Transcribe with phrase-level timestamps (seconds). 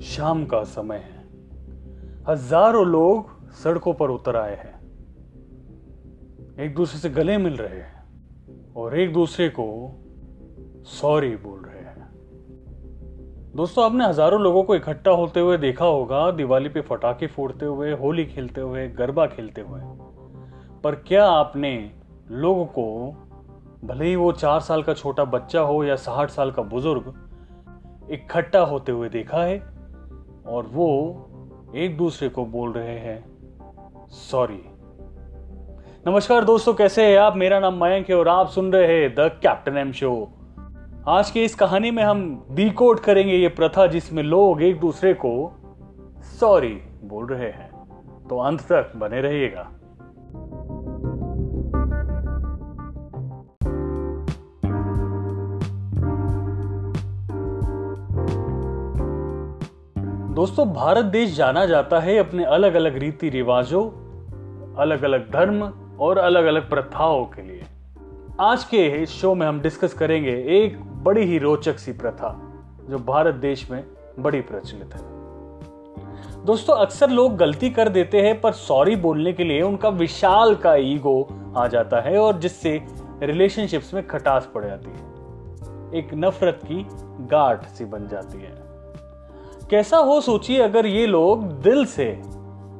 [0.00, 1.24] शाम का समय है।
[2.28, 4.74] हज़ारों लोग सड़कों पर उतर आए हैं।
[6.60, 9.66] एक दूसरे से गले मिल रहे हैं और एक दूसरे को
[10.84, 12.08] सॉरी बोल रहे हैं।
[13.56, 17.92] दोस्तों, आपने हज़ारों लोगों को इकट्ठा होते हुए देखा होगा, दिवाली पे पटाखे फोड़ते हुए,
[17.92, 19.80] होली खेलते हुए, गरबा खेलते हुए।
[20.84, 21.90] पर क्या आपने
[22.30, 23.10] लोगों को,
[23.84, 27.14] भले ही वो चार साल का छोटा बच्चा हो या साठ साल का बुज़ुर्ग,
[28.10, 29.75] इकट्ठा होते हुए देखा है?
[30.48, 31.26] और वो
[31.76, 33.24] एक दूसरे को बोल रहे हैं
[34.08, 34.62] सॉरी
[36.06, 37.36] नमस्कार दोस्तों, कैसे हैं आप?
[37.36, 40.28] मेरा नाम मयंक है और आप सुन रहे हैं द कैप्टन एम शो।
[41.08, 45.52] आज की इस कहानी में हम डिकोड करेंगे ये प्रथा जिसमें लोग एक दूसरे को
[46.40, 47.70] सॉरी बोल रहे हैं।
[48.28, 49.72] तो अंत तक बने रहिएगा।
[60.36, 63.84] दोस्तों, भारत देश जाना जाता है अपने अलग अलग रीति रिवाजों
[64.76, 65.62] अलग अलग धर्म
[66.00, 67.64] और अलग अलग प्रथाओं के लिए।
[68.40, 72.52] आज के इस शो में हम डिस्कस करेंगे एक बड़ी ही रोचक सी प्रथा,
[72.90, 73.84] जो भारत देश में
[74.18, 75.00] बड़ी प्रचलित है।
[76.44, 80.74] दोस्तों, अक्सर लोग गलती कर देते हैं, पर सॉरी बोलने के लिए उनका विशाल का
[80.74, 82.82] ईगो आ जाता है और जिससे
[83.22, 85.06] रिलेशनशिप्स में खटास पड़ जाती है।
[85.98, 86.86] एक नफरत की
[87.26, 88.65] गाठ सी बन जाती है।
[89.70, 92.04] कैसा हो सोचिए अगर ये लोग दिल से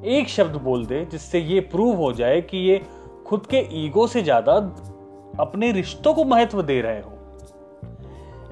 [0.05, 2.81] एक शब्द बोल दे जिससे ये प्रूव हो जाए कि ये
[3.27, 4.53] खुद के ईगो से ज़्यादा
[5.41, 7.13] अपने रिश्तों को महत्व दे रहे हो।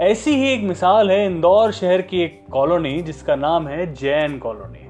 [0.00, 4.88] ऐसी ही एक मिसाल है इंदौर शहर की एक कॉलोनी जिसका नाम है जैन कॉलोनी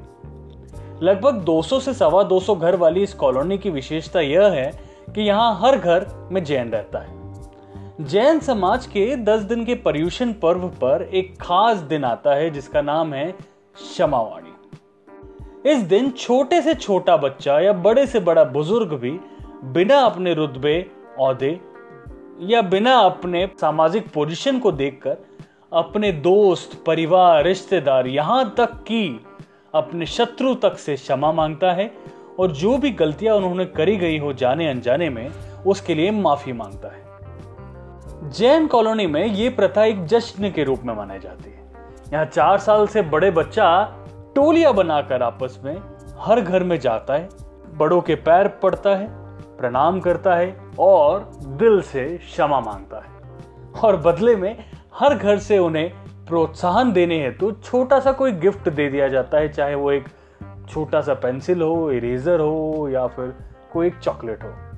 [1.02, 4.70] लगभग 200 से सवा 200 घर वाली इस कॉलोनी की विशेषता यह है
[5.14, 7.23] कि यहाँ हर घर में जैन रहता है।
[8.00, 12.82] जैन समाज के दस दिन के पर्यूषण पर्व पर एक खास दिन आता है, जिसका
[12.82, 19.20] नाम है क्षमावाणी इस दिन छोटे से छोटा बच्चा या बड़े से बड़ा बुज़ुर्ग भी
[19.64, 21.60] बिना अपने रुतबे, औहदे
[22.40, 25.16] या बिना अपने सामाजिक पोजीशन को देखकर
[25.72, 29.20] अपने दोस्त, परिवार, रिश्तेदार यहाँ तक कि
[29.74, 31.94] अपने शत्रु तक से क्षमा माँगता है
[32.38, 35.30] और जो भी गलतियाँ उन्होंने करी गई हो जाने अनजाने में,
[35.66, 37.03] उसके लिए माफ़ी माँगता है।
[38.24, 41.64] जैन कॉलोनी में ये प्रथा एक जश्न के रूप में मनाई जाती है।
[42.12, 43.66] यहाँ चार साल से बड़े बच्चा
[44.34, 45.76] टोलियाँ बनाकर आपस में
[46.18, 47.28] हर घर में जाता है,
[47.74, 49.08] बड़ों के पैर पड़ता है,
[49.58, 54.64] प्रणाम करता है और दिल से क्षमा माँगता है। और बदले में
[54.94, 55.90] हर घर से उन्हें
[56.26, 60.08] प्रोत्साहन देने हेतु तो छोटा सा कोई गिफ्ट दे दिया जाता है, चाहे वो एक
[60.68, 63.34] छोटा सा पेंसिल हो, इरेजर हो या फिर
[63.72, 64.73] कोई एक चॉकलेट हो।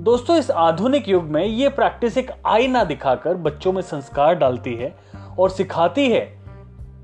[0.00, 4.94] दोस्तों, इस आधुनिक युग में ये प्रैक्टिस एक आईना दिखाकर बच्चों में संस्कार डालती है
[5.38, 6.20] और सिखाती है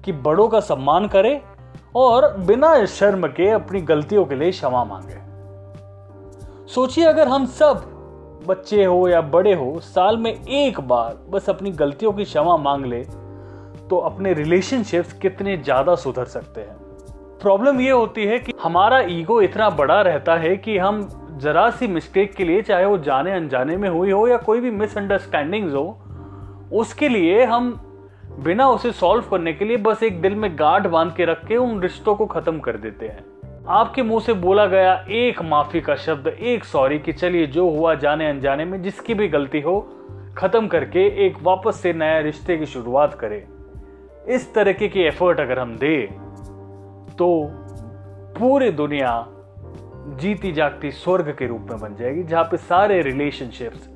[0.04, 1.40] कि बड़ों का सम्मान करे
[1.96, 5.18] और बिना शर्म के अपनी गलतियों के लिए क्षमा मांगे।
[6.66, 7.84] सोचिए, अगर हम सब
[8.46, 12.86] बच्चे हो या बड़े हो, साल में एक बार बस अपनी गलतियों की क्षमा मांग
[12.86, 13.02] ले
[13.90, 16.76] तो अपने रिलेशनशिप्स कितने ज़्यादा सुधर सकते हैं।
[17.42, 21.86] प्रॉब्लम यह होती है कि हमारा ईगो इतना बड़ा रहता है कि हम जरा सी
[21.86, 25.98] मिस्टेक के लिए, चाहे वो जाने अनजाने में हुई हो या कोई भी मिसअंडरस्टैंडिंग्स हो,
[26.72, 27.72] उसके लिए हम
[28.38, 31.56] बिना उसे सॉल्व करने के लिए बस एक दिल में गांठ बाँध के रख के
[31.56, 33.24] उन रिश्तों को खत्म कर देते हैं।
[33.68, 37.94] आपके मुँह से बोला गया एक माफ़ी का शब्द, एक सॉरी कि चलिए जो हुआ
[37.94, 39.80] जाने अनजाने में, जिसकी भी गलती हो,
[40.38, 43.42] खत्म करके एक वापस से नया रिश्ते की शुरुआत करें।
[44.28, 46.06] इस तरीके की एफर्ट अगर हम दें
[47.18, 47.28] तो
[48.38, 49.26] पूरी दुनिया
[50.06, 53.88] जीती जागती स्वर्ग के रूप में बन जाएगी, जहाँ पे सारे रिलेशनशिप्स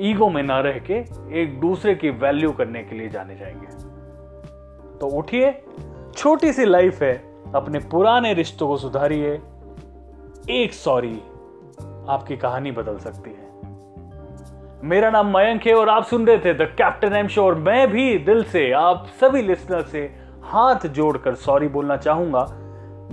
[0.00, 0.94] ईगो में ना रह के
[1.40, 3.66] एक दूसरे की वैल्यू करने के लिए जाने जाएँगे।
[4.98, 5.64] तो उठिए,
[6.16, 9.40] छोटी सी लाइफ है, अपने पुराने रिश्तों को सुधारिए।
[10.50, 11.22] एक सॉरी
[12.08, 13.52] आपकी कहानी बदल सकती है।
[14.84, 17.90] मेरा नाम मयंक है और आप सुन रहे थे द कैप्टन एम शो और मैं
[17.90, 22.58] भी दिल से, आप सभी लिसनर से हाथ जोड़कर सॉरी बोलना चाहूँगा।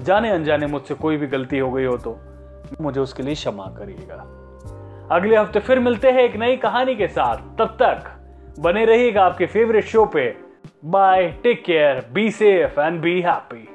[0.04, 2.18] जाने अनजाने मुझसे कोई भी गलती हो गई हो तो
[2.82, 4.16] मुझे उसके लिए क्षमा करिएगा।
[5.12, 8.12] अगले हफ़्ते फिर मिलते हैं एक नई कहानी के साथ। तब तक
[8.60, 10.26] बने रहिएगा आपके फेवरेट शो पे।
[10.86, 13.68] Bye take care be safe and be happy